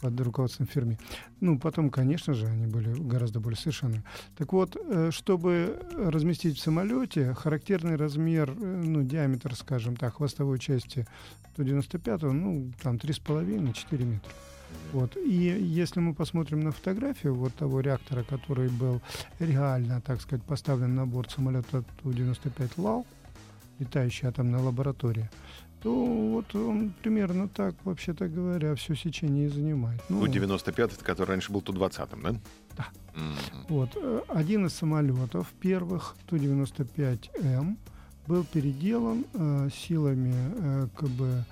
[0.02, 0.98] под руководством Ферми.
[1.40, 4.02] Ну, потом, конечно же, они были гораздо более совершенны.
[4.36, 10.58] Так вот, э, чтобы разместить в самолете, характерный размер, э, ну, диаметр, скажем так, хвостовой
[10.58, 11.06] части
[11.52, 14.32] 195, ну, там 3,5-4 метра.
[14.92, 15.16] Вот.
[15.16, 19.00] И если мы посмотрим на фотографию вот того реактора, который был
[19.38, 23.06] реально, так сказать, поставлен на борт самолета Ту-95 ЛАУ,
[23.78, 25.30] летающая атомная лаборатория,
[25.82, 30.00] то вот он примерно так, вообще-то говоря, все сечение и занимает.
[30.08, 32.34] Ну, Ту-95, это который раньше был Ту-20, да?
[32.76, 32.86] Да.
[33.14, 33.66] Мгм.
[33.68, 33.90] Вот.
[33.96, 37.76] э, Один из самолетов первых Ту-95М
[38.26, 41.46] был переделан э, силами э, КБ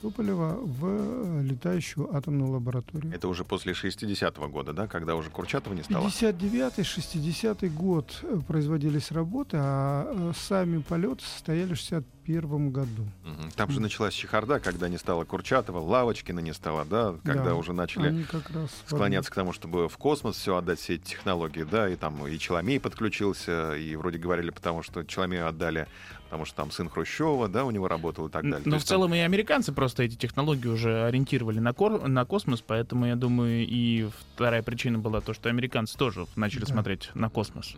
[0.00, 3.12] Туполева в э, летающую атомную лабораторию.
[3.12, 6.06] Это уже после 60-го года, да, когда уже Курчатова не стало?
[6.06, 12.04] 59-60 год э, производились работы, а сами полеты состояли в 61
[12.36, 13.06] году.
[13.24, 13.50] Мгм.
[13.56, 17.54] Там же началась чехарда, когда не стало Курчатова, Лавочкина не стало, да, когда Да.
[17.54, 21.04] уже начали Они как раз склоняться к тому, чтобы в космос все отдать, все эти
[21.10, 25.86] технологии, да, и там и Челомей подключился, и вроде говорили, потому что Челомею отдали,
[26.24, 28.60] потому что там сын Хрущева, да, у него работал и так далее.
[28.62, 32.06] То Но в есть там- целом и американцы просто эти технологии уже ориентировали на, кор-
[32.06, 36.66] на космос, поэтому я думаю, и вторая причина была то, что американцы тоже начали Да.
[36.66, 37.74] смотреть на космос.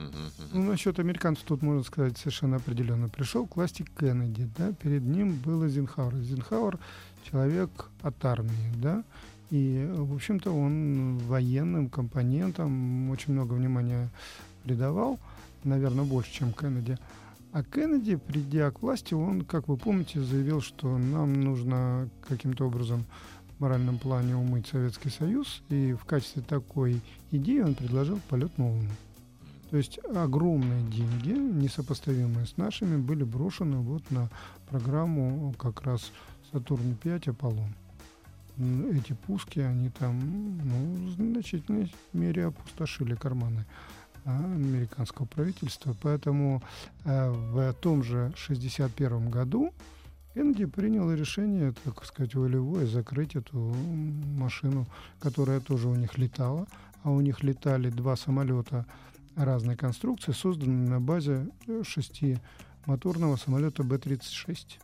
[0.53, 3.09] Ну, насчет американцев тут можно сказать совершенно определенно.
[3.09, 6.15] Пришел к власти Кеннеди, да, перед ним был Эйзенхауэр.
[6.17, 6.79] Эйзенхауэр
[7.25, 7.71] человек
[8.03, 9.05] от армии, да,
[9.51, 14.09] и, в общем-то, он военным компонентам очень много внимания
[14.63, 15.19] придавал,
[15.65, 16.97] наверное, больше, чем Кеннеди.
[17.53, 23.05] А Кеннеди, придя к власти, он, как вы помните, заявил, что нам нужно каким-то образом
[23.57, 27.01] в моральном плане умыть Советский Союз, и в качестве такой
[27.33, 28.91] идеи он предложил полет на Луну.
[29.71, 34.29] То есть огромные деньги, несопоставимые с нашими, были брошены вот на
[34.69, 36.11] программу как раз
[36.53, 37.73] Сатурн-5 Аполлон.
[38.93, 43.65] Эти пуски, они там ну, в значительной мере опустошили карманы
[44.25, 45.95] а, американского правительства.
[46.03, 46.63] Поэтому
[47.05, 49.73] э, в том же 61 году
[50.35, 53.59] Кеннеди принял решение, так сказать, волевое закрыть эту
[54.37, 54.87] машину,
[55.21, 56.67] которая тоже у них летала.
[57.03, 58.85] А у них летали два самолета
[59.45, 64.79] разной конструкции, созданные на базе э, шестимоторного самолета Б-36.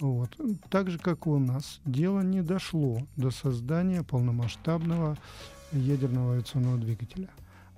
[0.00, 0.36] Вот.
[0.68, 5.16] Так же, как и у нас, дело не дошло до создания полномасштабного
[5.72, 7.28] ядерного авиационного двигателя.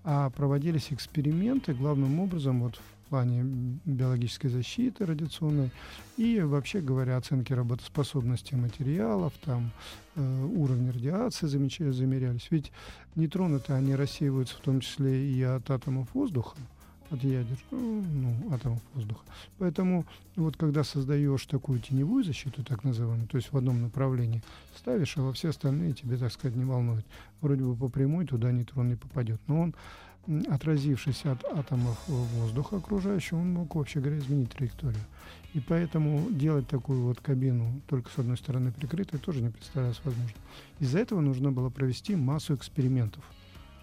[0.04, 3.42] А проводились эксперименты, главным образом, вот плане
[3.84, 5.70] биологической защиты радиационной
[6.16, 9.70] и вообще говоря оценки работоспособности материалов, там
[10.14, 12.48] э, уровни радиации замерялись.
[12.50, 12.72] Ведь
[13.14, 16.56] нейтроны-то они рассеиваются в том числе и от атомов воздуха,
[17.10, 19.20] от ядер, ну, ну, атомов воздуха.
[19.58, 20.04] Поэтому
[20.36, 24.42] вот когда создаешь такую теневую защиту, так называемую, то есть в одном направлении
[24.76, 27.04] ставишь, а во все остальные тебе, так сказать, не волнует.
[27.40, 29.74] Вроде бы по прямой туда нейтрон не попадет, но он
[30.48, 35.00] отразившись от атомов воздуха окружающего, он мог, вообще говоря, изменить траекторию.
[35.54, 40.36] И поэтому делать такую вот кабину только с одной стороны прикрытой тоже не представлялось возможным.
[40.80, 43.24] Из-за этого нужно было провести массу экспериментов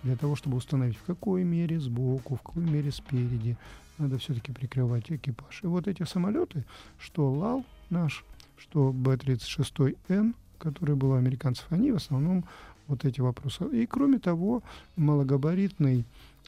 [0.04, 3.58] для того, чтобы установить, в какой мере сбоку, в какой мере спереди
[3.98, 5.64] надо все-таки прикрывать экипаж.
[5.64, 6.66] И вот эти самолеты,
[7.00, 8.24] что ЛАЛ наш,
[8.58, 12.46] что Б-36Н, который был у американцев, они в основном
[12.88, 13.66] вот эти вопросы.
[13.72, 14.62] И кроме того,
[14.96, 16.06] малогабаритный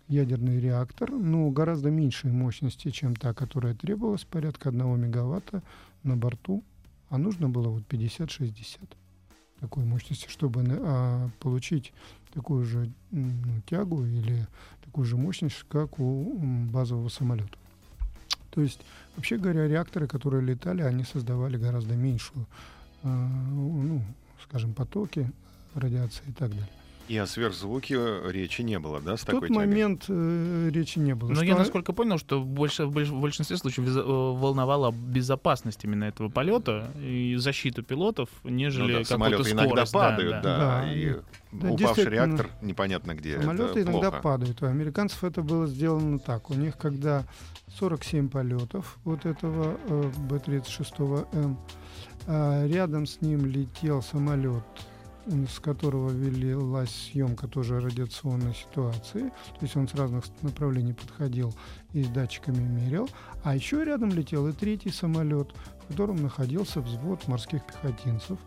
[0.08, 5.62] ядерный реактор, но гораздо меньшей мощности, чем та, которая требовалась, порядка 1 мегаватта
[6.04, 6.64] на борту,
[7.10, 8.80] а нужно было вот 50-60
[9.60, 11.94] такой мощности, чтобы а, получить
[12.34, 14.48] такую же ну, тягу или
[14.84, 16.38] такую же мощность, как у
[16.72, 17.58] базового самолета.
[18.52, 18.82] То есть,
[19.16, 22.48] вообще говоря, реакторы, которые летали, они создавали гораздо меньшую,
[23.04, 24.02] э, ну,
[24.44, 25.32] скажем, потоки
[25.76, 26.70] радиации и так далее.
[27.08, 27.98] И о сверхзвуке
[28.30, 31.30] речи не было, да, с в такой тот момент э, речи не было.
[31.30, 35.84] Но Что- я насколько понял, что больше, в больш- в большинстве случаев э, волновала безопасность
[35.86, 39.94] именно этого полета и защиту пилотов, Ну нежели да, какую-то самолеты иногда скорость.
[39.94, 40.42] Да, падают, да.
[40.42, 41.16] да, Да, и
[41.54, 43.40] да, упавший реактор непонятно где.
[43.40, 44.22] Самолеты иногда плохо.
[44.22, 44.62] падают.
[44.62, 46.50] У американцев это было сделано так.
[46.50, 47.26] У них, когда
[47.80, 51.56] 47 полетов вот этого э, Б-36М,
[52.28, 54.64] а рядом с ним летел самолет,
[55.50, 59.30] с которого велилась съемка тоже радиационной ситуации.
[59.30, 61.54] То есть он с разных направлений подходил
[61.94, 63.10] и с датчиками мерил.
[63.44, 68.38] А еще рядом летел и третий самолет, в котором находился взвод морских пехотинцев,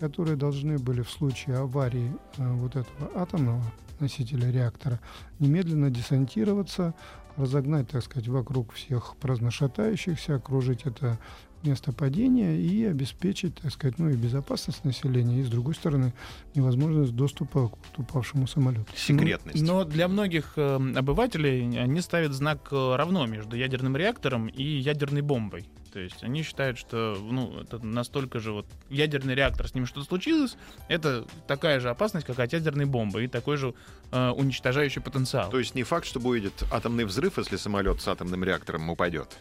[0.00, 3.62] которые должны были в случае аварии э, вот этого атомного
[4.00, 5.00] носителя реактора
[5.38, 6.94] немедленно десантироваться,
[7.36, 11.18] разогнать, так сказать, вокруг всех праздно шатающихся, окружить это
[11.62, 16.12] место падения и обеспечить, так сказать, ну и безопасность населения, и, с другой стороны,
[16.54, 18.86] невозможность доступа к упавшему самолету.
[18.94, 19.62] Секретность.
[19.62, 25.22] Но для многих э, обывателей они ставят знак э, равно между ядерным реактором и ядерной
[25.22, 25.66] бомбой.
[25.96, 30.06] То есть они считают, что ну, это настолько же вот ядерный реактор, с ним что-то
[30.06, 33.72] случилось, это такая же опасность, как от ядерной бомбы, и такой же
[34.12, 35.48] э, уничтожающий потенциал.
[35.50, 39.38] То есть не факт, что будет атомный взрыв, если самолет с атомным реактором упадет.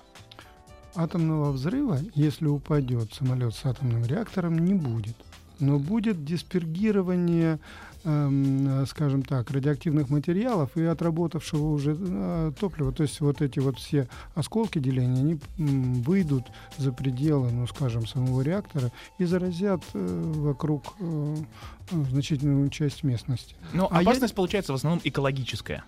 [0.96, 5.16] Атомного взрыва, если упадет самолет с атомным реактором, не будет.
[5.60, 7.60] Но будет диспергирование,
[8.04, 12.92] эм, скажем так, радиоактивных материалов и отработавшего уже э, топлива.
[12.92, 16.44] То есть вот эти вот все осколки деления, они м, выйдут
[16.78, 21.36] за пределы, ну, скажем, самого реактора и заразят э, вокруг э,
[21.92, 23.56] э, значительную часть местности.
[23.74, 25.84] Но а я- опасность получается в основном экологическая.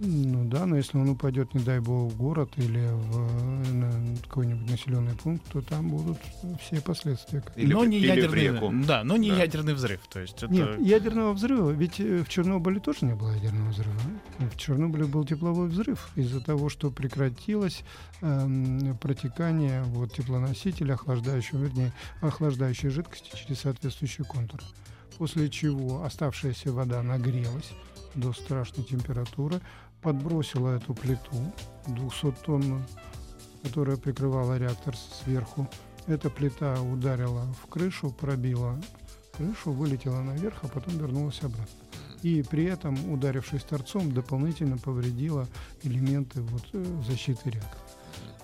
[0.00, 4.70] Ну да, но если он упадет, не дай бог, в город или в на какой-нибудь
[4.70, 6.18] населенный пункт, то там будут
[6.60, 7.42] все последствия.
[7.56, 8.72] Или но в- не или в ядерный, реку.
[8.86, 9.36] да, но не Да.
[9.36, 10.00] ядерный взрыв.
[10.10, 14.00] То есть это Нет, ядерного взрыва, ведь э, в Чернобыле тоже не было ядерного взрыва.
[14.52, 17.82] В Чернобыле был тепловой взрыв из-за того, что прекратилось
[18.20, 24.60] эм, протекание вот, теплоносителя, охлаждающего, вернее, охлаждающей жидкости через соответствующий контур.
[25.18, 27.70] После чего оставшаяся вода нагрелась
[28.16, 29.60] до страшной температуры,
[30.04, 31.52] подбросила эту плиту
[31.86, 32.82] 200-тонную,
[33.62, 35.68] которая прикрывала реактор сверху.
[36.06, 38.78] Эта плита ударила в крышу, пробила
[39.32, 41.66] крышу, вылетела наверх, а потом вернулась обратно.
[42.22, 45.48] И при этом, ударившись торцом, дополнительно повредила
[45.82, 47.82] элементы вот, э, защиты реактора.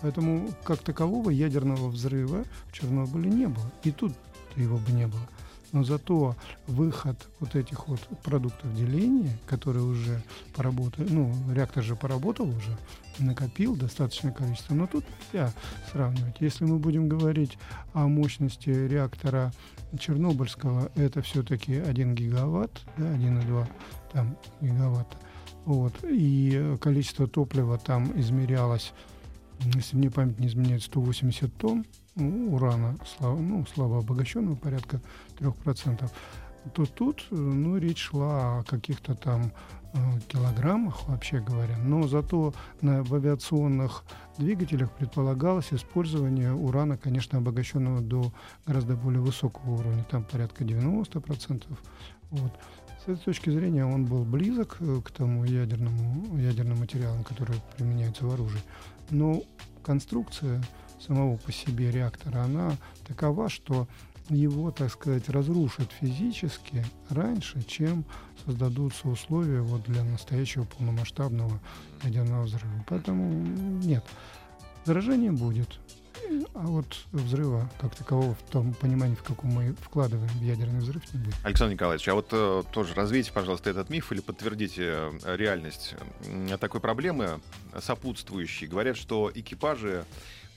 [0.01, 3.71] Поэтому, как такового, ядерного взрыва в Чернобыле не было.
[3.85, 4.15] И тут
[4.57, 5.29] его бы не было.
[5.73, 10.21] Но зато выход вот этих вот продуктов деления, которые уже
[10.55, 12.77] поработали, ну, реактор же поработал уже,
[13.19, 14.75] накопил достаточное количество.
[14.75, 15.53] Но тут нельзя
[15.93, 16.37] сравнивать.
[16.41, 17.57] Если мы будем говорить
[17.93, 19.53] о мощности реактора
[19.99, 23.67] Чернобыльского, это все-таки 1 гигаватт, да, 1,2
[24.13, 25.17] там, гигаватта.
[25.65, 25.95] Вот.
[26.03, 28.93] И количество топлива там измерялось,
[29.75, 31.85] если мне память не изменяет, 180 тонн
[32.17, 35.01] урана, слабо, ну, слабо обогащенного, порядка
[35.39, 36.11] 3%.
[36.75, 39.53] то тут э, ну, речь шла о каких-то там
[39.95, 41.77] э, килограммах, вообще говоря.
[41.79, 44.05] Но зато на, в авиационных
[44.39, 48.33] двигателях предполагалось использование урана, конечно, обогащенного до
[48.67, 51.65] гораздо более высокого уровня, там порядка 90%.
[52.31, 52.53] Вот.
[53.05, 58.27] С этой точки зрения он был близок э, к тому ядерному, ядерным материалам, которые применяются
[58.27, 58.61] в оружии.
[59.09, 59.43] Но
[59.83, 60.63] конструкция
[61.01, 63.89] самого по себе реактора, она такова, что
[64.29, 68.05] его, так сказать, разрушат физически раньше, чем
[68.45, 71.61] создадутся условия вот для настоящего полномасштабного
[72.05, 72.85] ядерного взрыва.
[72.89, 73.29] Поэтому
[73.83, 74.05] нет,
[74.85, 75.81] заражение будет.
[76.55, 81.03] А вот взрыва как такового в том понимании, в каком мы вкладываем в ядерный взрыв,
[81.13, 81.35] не будет.
[81.43, 85.97] Александр Николаевич, а вот э, тоже развейте, пожалуйста, этот миф или подтвердите э, реальность
[86.61, 87.41] такой проблемы
[87.81, 88.67] сопутствующей.
[88.67, 90.05] Говорят, что экипажи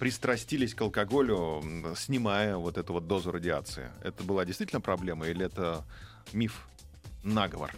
[0.03, 1.63] пристрастились к алкоголю,
[1.95, 3.89] снимая вот эту вот дозу радиации.
[4.03, 5.85] Это была действительно проблема или это
[6.33, 6.67] миф,
[7.23, 7.71] наговор?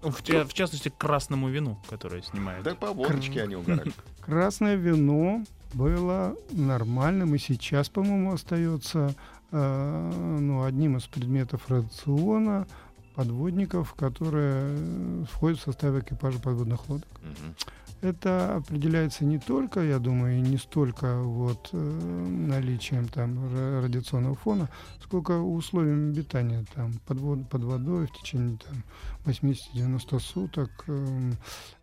[0.00, 2.64] В, в частности, к красному вину, которое снимает.
[2.64, 3.92] Да по водочке они угорали.
[4.20, 9.14] Красное вино было нормальным и сейчас, по-моему, остается
[9.52, 12.66] э, ну, одним из предметов рациона
[13.14, 17.08] подводников, которые входят в состав экипажа подводных лодок.
[17.22, 17.54] Мгм.
[18.02, 24.68] Это определяется не только, я думаю, не столько вот э, наличием там ра- радиационного фона,
[25.00, 28.82] сколько условиями обитания там под, вод- под водой в течение там
[29.24, 30.70] 80-90 суток.
[30.88, 31.36] эм,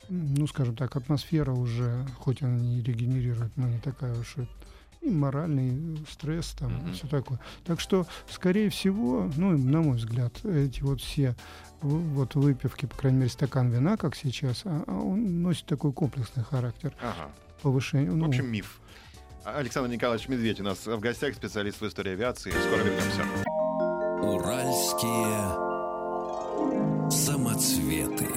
[0.10, 4.48] ну, скажем так, атмосфера уже, хоть она не регенерирует, но не такая уж и
[5.02, 6.94] и моральный стресс там, Мгм.
[6.94, 7.40] все такое.
[7.64, 11.36] Так что, скорее всего, ну, на мой взгляд, эти вот все
[11.82, 15.94] в- вот выпивки, по крайней мере, стакан вина, как сейчас, а- а он носит такой
[15.94, 17.30] комплексный характер Ага.
[17.62, 18.12] повышения.
[18.12, 18.80] В ну, общем, миф.
[19.46, 22.52] Александр Николаевич Медведь у нас в гостях, специалист в истории авиации.
[22.52, 23.24] Скоро вернемся.
[24.22, 25.70] Уральские
[27.10, 28.28] самоцветы.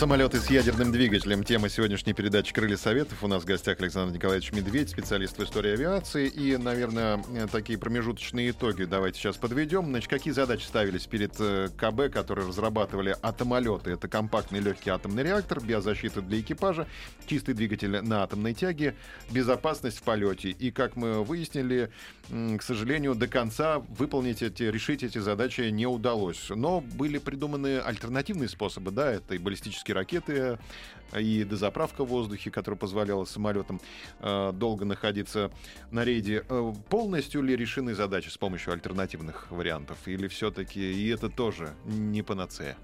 [0.00, 1.44] Самолеты с ядерным двигателем.
[1.44, 3.22] Тема сегодняшней передачи «Крылья Советов».
[3.22, 6.26] У нас в гостях Александр Николаевич Медведь, специалист в истории авиации.
[6.26, 9.84] И, наверное, э, такие промежуточные итоги давайте сейчас подведем.
[9.88, 13.90] Значит, какие задачи ставились перед э, КБ, которые разрабатывали атомолеты?
[13.90, 16.86] Это компактный легкий атомный реактор, биозащита для экипажа,
[17.26, 18.94] чистый двигатель на атомной тяге,
[19.30, 20.48] безопасность в полете.
[20.48, 21.90] И, как мы выяснили,
[22.30, 26.46] к сожалению, до конца выполнить эти, решить эти задачи не удалось.
[26.48, 30.58] Но были придуманы альтернативные способы, да, это и баллистические ракеты,
[31.18, 33.80] и дозаправка в воздухе, которая позволяла самолетам
[34.20, 35.50] э, долго находиться
[35.90, 36.44] на рейде.
[36.48, 39.98] Э, полностью ли решены задачи с помощью альтернативных вариантов?
[40.06, 42.76] Или все-таки и это тоже не панацея?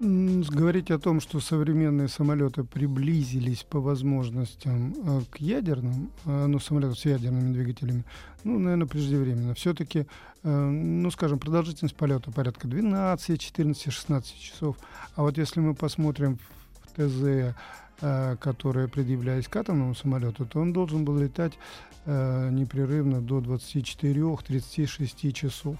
[0.00, 6.96] Говорить о том, что современные самолеты приблизились по возможностям э, к ядерным, э, ну, самолетам
[6.96, 8.04] с ядерными двигателями,
[8.42, 9.52] ну, наверное, преждевременно.
[9.52, 10.06] Все-таки,
[10.42, 14.78] ну, скажем, продолжительность полета порядка 12, 14, 16 часов.
[15.16, 16.38] А вот если мы посмотрим
[16.82, 17.54] в ТЗ,
[18.00, 21.58] э, которые предъявлялись к атомному самолету, то он должен был летать
[22.06, 25.76] э, непрерывно до 24-36 часов.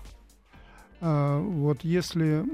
[1.00, 2.44] А, Вот если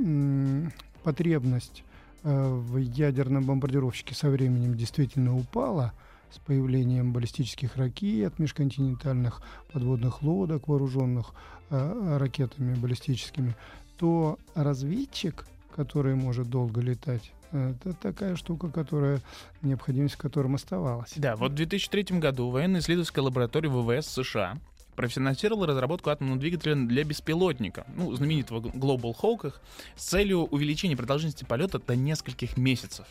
[1.07, 1.85] потребность
[2.25, 5.93] э, в ядерном бомбардировщике со временем действительно упала
[6.33, 9.41] с появлением баллистических ракет, межконтинентальных
[9.73, 11.27] подводных лодок, вооруженных
[11.71, 13.55] э, ракетами баллистическими,
[13.99, 19.21] то разведчик, который может долго летать, э, это такая штука, которая
[19.63, 21.13] необходимость в котором оставалась.
[21.15, 24.59] Да, вот в 2003 году военно-исследовательская лаборатория ВВС США
[24.97, 29.53] профинансировала разработку атомного двигателя для беспилотника, ну, знаменитого Global Hawk,
[29.95, 33.07] с целью увеличения продолжительности полета до нескольких месяцев.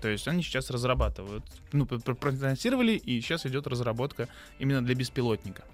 [0.00, 4.94] То есть они сейчас разрабатывают, ну, пр- пр- профинансировали, и сейчас идет разработка именно для
[4.94, 5.64] беспилотника.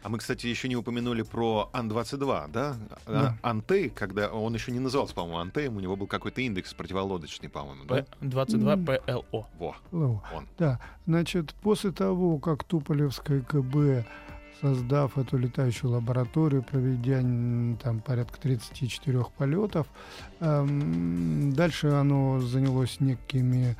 [0.00, 2.76] А мы, кстати, еще не упомянули про Ан-22, да?
[3.04, 3.36] Да.
[3.42, 7.48] А- Антей, когда он еще не назывался, по-моему, Антеем, у него был какой-то индекс противолодочный,
[7.48, 8.04] по-моему, да?
[8.20, 8.86] П-22 М.
[8.86, 9.46] ПЛО.
[9.58, 10.46] Во, О, он.
[10.56, 14.06] Да, значит, после того, как Туполевское КБ,
[14.60, 17.20] создав эту летающую лабораторию, проведя
[17.82, 19.86] там порядка 34 полетов,
[20.40, 23.76] эм, дальше оно занялось некими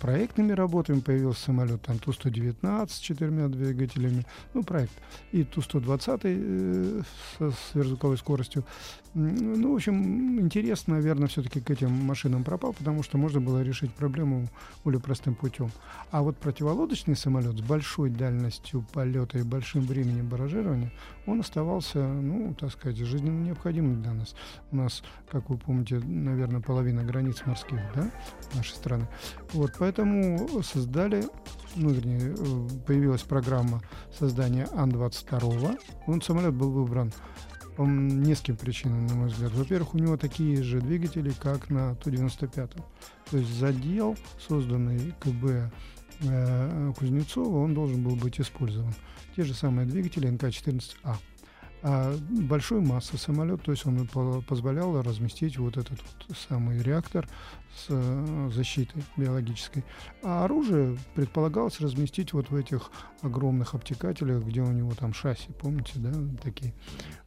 [0.00, 4.92] проектными работами, появился самолет там Ту-119 с четырьмя двигателями, ну, проект,
[5.32, 7.02] и Ту-120 э,
[7.38, 8.64] со сверхзвуковой скоростью.
[9.14, 13.92] Ну, в общем, интерес, наверное, все-таки к этим машинам пропал, потому что можно было решить
[13.92, 14.48] проблему
[14.84, 15.70] более простым путем.
[16.10, 20.90] А вот противолодочный самолет с большой дальностью полета и большим временем баражирования,
[21.26, 24.34] он оставался, ну, так сказать, жизненно необходимым для нас.
[24.70, 28.10] У нас, как вы помните, наверное, половина границ морских, да,
[28.54, 29.06] нашей страны.
[29.52, 31.24] Вот, поэтому создали,
[31.76, 33.82] ну, вернее, э, появилась программа
[34.18, 35.78] создания Ан-22.
[36.06, 37.12] Он самолет был выбран
[37.76, 39.52] Он нескольким причинам, на мой взгляд.
[39.52, 42.82] Во-первых, у него такие же двигатели, как на Ту-95.
[43.30, 45.72] То есть задел, созданный КБ
[46.20, 48.94] э, Кузнецова, он должен был быть использован.
[49.36, 51.16] Те же самые двигатели НК-14А.
[51.84, 54.06] А большой массы самолет, то есть он
[54.46, 57.28] позволял разместить вот этот вот самый реактор
[57.74, 59.84] с э, защитой биологической.
[60.22, 65.94] А оружие предполагалось разместить вот в этих огромных обтекателях, где у него там шасси, помните,
[65.96, 66.72] да, такие.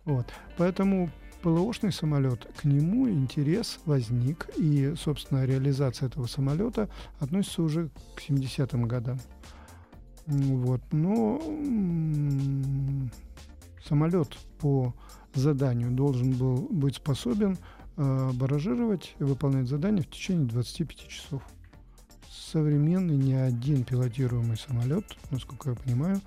[0.06, 0.28] Вот.
[0.58, 1.10] Поэтому
[1.42, 6.90] ПЛОшный самолет, к нему интерес возник, и, собственно, реализация этого самолета
[7.20, 9.20] относится уже к 70-м годам.
[10.28, 10.82] Вот.
[10.92, 11.42] Но
[13.88, 14.94] самолет по
[15.34, 17.58] заданию должен был быть способен
[17.98, 21.44] э, баражировать и выполнять задание в течение 25 часов.
[22.30, 26.22] Современный ни один пилотируемый самолет, насколько я понимаю,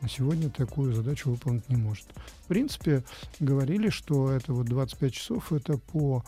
[0.00, 2.06] на сегодня такую задачу выполнить не может.
[2.44, 3.04] В принципе,
[3.40, 6.24] говорили, что это вот 25 часов это по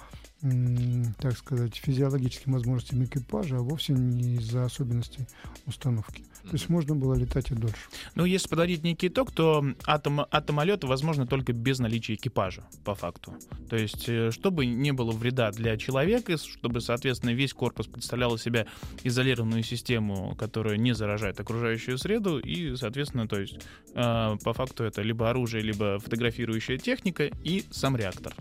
[1.20, 5.26] так сказать, физиологическим возможностям экипажа, а вовсе не из-за особенностей
[5.66, 6.24] установки.
[6.48, 7.76] То есть можно было летать и дольше.
[8.14, 13.34] Ну, если подводить некий итог, то атом, атомолет возможно только без наличия экипажа, по факту.
[13.68, 18.42] То есть, э, чтобы не было вреда для человека, чтобы, соответственно, весь корпус представлял из
[18.42, 18.66] себя
[19.04, 23.58] изолированную систему, которая не заражает окружающую среду, и, соответственно, то есть,
[23.94, 28.34] э, по факту это либо оружие, либо фотографирующая техника и сам реактор.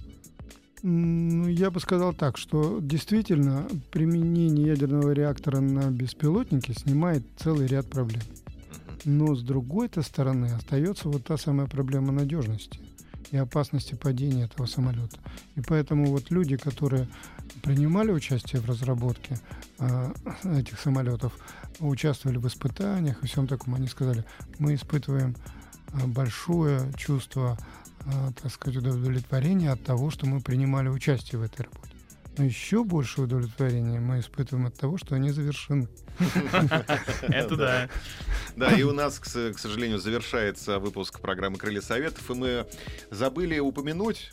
[0.83, 7.89] Ну, я бы сказал так, что действительно применение ядерного реактора на беспилотнике снимает целый ряд
[7.89, 8.21] проблем.
[9.03, 12.79] Но с другой-то стороны остается вот та самая проблема надежности
[13.31, 15.17] и опасности падения этого самолета.
[15.55, 17.07] И поэтому вот люди, которые
[17.63, 19.39] принимали участие в разработке
[19.79, 20.13] э,
[20.57, 21.33] этих самолетов,
[21.79, 24.23] участвовали в испытаниях и всем таком, они сказали,
[24.59, 25.35] мы испытываем
[25.93, 27.57] а, большое чувство
[28.41, 31.93] так сказать, удовлетворение от того, что мы принимали участие в этой работе.
[32.37, 35.87] Но еще больше удовлетворения мы испытываем от того, что они завершены.
[37.23, 37.89] Это да.
[38.55, 42.67] Да, и у нас, к сожалению, завершается выпуск программы «Крылья Советов», и мы
[43.09, 44.31] забыли упомянуть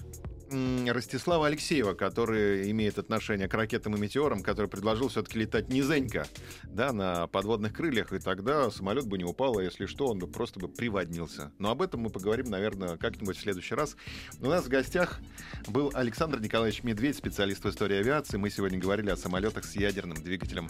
[0.51, 6.27] Ростислава Алексеева, который имеет отношение к ракетам и метеорам, который предложил все-таки летать низенько,
[6.65, 10.27] да, на подводных крыльях, и тогда самолет бы не упал, а если что, он бы
[10.27, 11.53] просто бы приводнился.
[11.59, 13.97] Но об этом мы поговорим, наверное, как-нибудь в следующий раз.
[14.41, 15.21] У нас в гостях
[15.69, 18.37] был Александр Николаевич Медведь, специалист в истории авиации.
[18.37, 20.69] Мы сегодня говорили о самолетах с ядерным двигателем.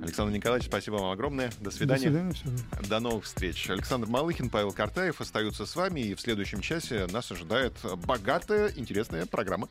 [0.00, 1.52] Александр Николаевич, спасибо вам огромное.
[1.60, 2.10] До свидания.
[2.10, 2.88] До свидания.
[2.88, 3.70] До новых встреч.
[3.70, 7.74] Александр Малыхин, Павел Картаев остаются с вами, и в следующем часе нас ожидает
[8.06, 8.72] богатая,
[9.04, 9.68] интересная программа.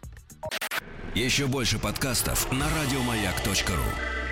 [1.15, 4.22] Еще больше подкастов на радиомаяк.ру